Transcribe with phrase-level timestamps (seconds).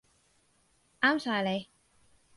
[0.99, 1.69] 啱晒你